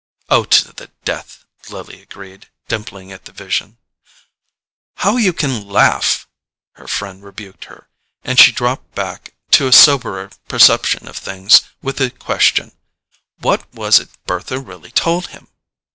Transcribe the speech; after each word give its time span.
"Oh, 0.29 0.45
to 0.45 0.73
the 0.73 0.89
death," 1.05 1.45
Lily 1.69 2.01
agreed, 2.01 2.49
dimpling 2.67 3.11
at 3.11 3.25
the 3.25 3.31
vision. 3.31 3.77
"How 4.95 5.17
you 5.17 5.31
can 5.31 5.67
LAUGH——" 5.67 6.25
her 6.71 6.87
friend 6.87 7.23
rebuked 7.23 7.65
her; 7.65 7.87
and 8.23 8.39
she 8.39 8.51
dropped 8.51 8.95
back 8.95 9.35
to 9.51 9.67
a 9.67 9.71
soberer 9.71 10.31
perception 10.47 11.07
of 11.07 11.17
things 11.17 11.61
with 11.83 11.97
the 11.97 12.09
question: 12.09 12.71
"What 13.41 13.71
was 13.75 13.99
it 13.99 14.09
Bertha 14.25 14.57
really 14.59 14.89
told 14.89 15.27
him?" 15.27 15.49